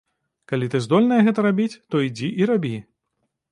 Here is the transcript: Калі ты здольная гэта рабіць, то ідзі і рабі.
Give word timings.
Калі 0.51 0.69
ты 0.73 0.81
здольная 0.85 1.19
гэта 1.27 1.45
рабіць, 1.47 1.77
то 1.93 2.03
ідзі 2.09 2.33
і 2.43 2.51
рабі. 2.55 2.75